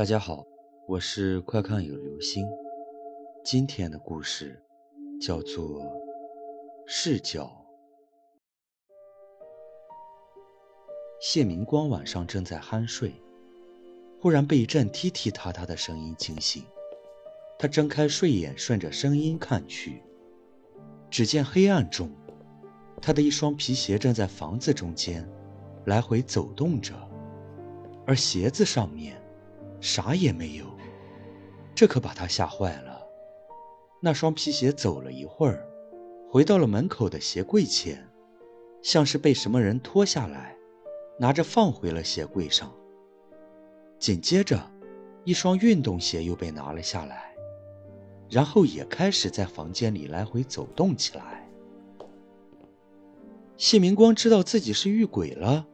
[0.00, 0.46] 大家好，
[0.88, 2.48] 我是快看有流星。
[3.44, 4.58] 今天的故事
[5.20, 5.82] 叫做
[6.86, 7.44] 《视角》。
[11.20, 13.12] 谢明光晚上正在酣睡，
[14.22, 16.64] 忽然被一阵踢踢踏踏的声音惊醒。
[17.58, 20.02] 他睁开睡眼，顺着声音看去，
[21.10, 22.10] 只见黑暗中，
[23.02, 25.28] 他的一双皮鞋正在房子中间
[25.84, 26.94] 来回走动着，
[28.06, 29.19] 而鞋子上面
[29.80, 30.66] 啥也没有。
[31.74, 33.00] 这可把他吓坏了。
[34.02, 35.66] 那双皮鞋走了一会儿，
[36.30, 38.08] 回到了门口的鞋柜前，
[38.82, 40.56] 像是被什么人拖下来，
[41.18, 42.72] 拿着放回了鞋柜上。
[43.98, 44.58] 紧接着，
[45.24, 47.30] 一双运动鞋又被拿了下来。
[48.30, 51.50] 然后也开始在房间里来回走动起来。
[53.56, 55.66] 谢明光知道自己是遇鬼了，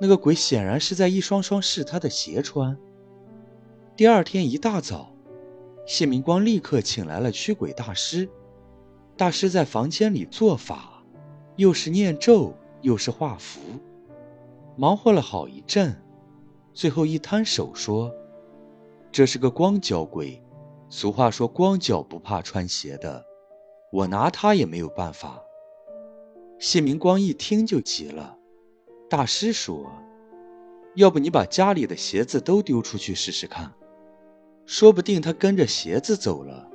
[0.00, 2.76] 那个鬼显然是在一双双试他的鞋穿。
[3.94, 5.12] 第二天一大早，
[5.86, 8.26] 谢明光立刻请来了驱鬼大师。
[9.18, 11.04] 大师在房间里做法，
[11.56, 13.60] 又是念咒，又是画符，
[14.76, 15.94] 忙活了好一阵，
[16.72, 18.10] 最后一摊手说
[19.12, 20.42] ：“这是个光脚鬼。”
[20.88, 23.22] 俗话说：“光脚不怕穿鞋的。”
[23.92, 25.38] 我拿他也没有办法。
[26.58, 28.38] 谢明光一听就急了。
[29.10, 29.92] 大师说
[30.96, 33.70] ：“要不你把家里的鞋子都丢出去试试看，
[34.66, 36.68] 说不定他跟着鞋子走了。”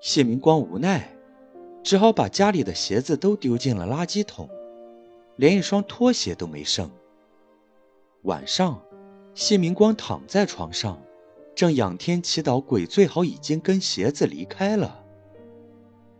[0.00, 1.10] 谢明光无奈，
[1.82, 4.48] 只好把家里的鞋子都丢进了垃圾桶，
[5.36, 6.90] 连一双拖鞋都没剩。
[8.22, 8.82] 晚上，
[9.34, 11.00] 谢明光躺在床上。
[11.54, 15.04] 正仰天祈祷鬼最好已经跟鞋子离开了。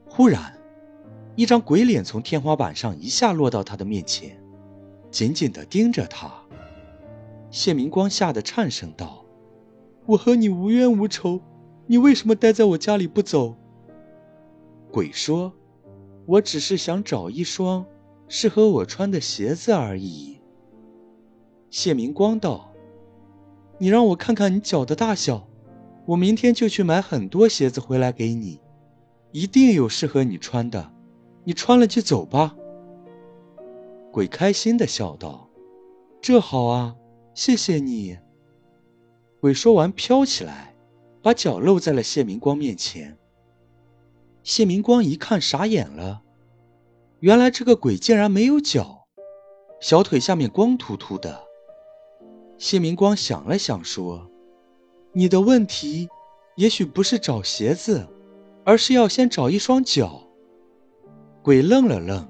[0.06, 0.58] 忽然，
[1.36, 4.38] 一张鬼脸从天花板上一下落到他的面前，
[5.10, 6.30] 紧紧地盯着他。
[7.50, 9.19] 谢明光吓得颤声道
[10.06, 11.40] ：“我和你无冤无仇，
[11.86, 13.56] 你为什么待在我家里不走？”
[14.90, 15.52] 鬼说
[16.26, 17.86] ：“我只是想找一双
[18.26, 20.38] 适合我穿的鞋子而已。”
[21.70, 22.72] 谢明光道。
[23.78, 25.48] 你让我看看你脚的大小，
[26.04, 28.60] 我明天就去买很多鞋子回来给你，
[29.32, 30.92] 一定有适合你穿的，
[31.44, 32.54] 你穿了就走吧。
[34.12, 35.48] 鬼开心的笑道
[36.20, 36.96] ：“这好啊，
[37.32, 38.18] 谢谢你。”
[39.40, 40.74] 鬼说完飘起来，
[41.22, 43.16] 把脚露在了谢明光面前。
[44.42, 46.20] 谢明光一看傻眼了，
[47.20, 49.06] 原来这个鬼竟然没有脚，
[49.80, 51.42] 小腿下面光秃秃的。
[52.58, 54.30] 谢明光想了想，说
[55.14, 56.10] ：“你的问题，
[56.56, 58.06] 也许不是找鞋子，
[58.64, 60.28] 而是要先找一双脚。”
[61.42, 62.28] 鬼愣了愣，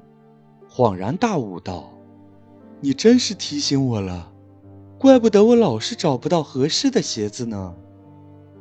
[0.69, 1.93] 恍然大悟道
[2.81, 4.33] ：“你真是提醒我了，
[5.01, 7.75] 怪不得我老是找不到合适的鞋子呢。”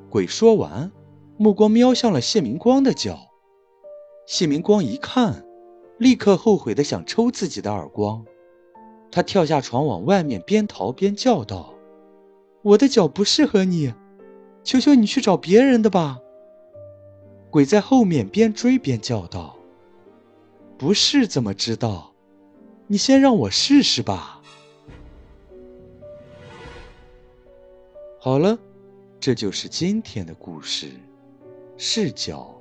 [0.09, 0.89] 鬼说完，
[1.35, 3.19] 目光瞄向了谢明光的脚。
[4.25, 5.45] 谢明光一看，
[5.97, 8.25] 立刻后悔的想抽自己的耳光。
[9.11, 11.73] 他跳下床，往外面边逃边叫道
[12.63, 13.93] ：“我的脚不适合你，
[14.63, 16.19] 求求你去找别人的吧。”
[17.51, 19.57] 鬼在后面边追边叫道
[20.79, 22.13] ：“不是怎么知道？
[22.87, 24.37] 你先让我试试吧。”
[28.21, 28.59] 好了，
[29.17, 30.91] 这就是今天的故事，
[31.77, 32.58] 视角。